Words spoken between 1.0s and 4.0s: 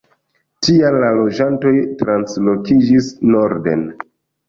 la loĝantoj translokiĝis norden.